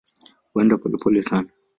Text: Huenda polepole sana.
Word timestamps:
Huenda 0.53 0.79
polepole 0.79 1.21
sana. 1.23 1.49